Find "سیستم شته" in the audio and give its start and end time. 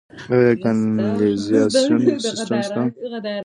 2.23-2.81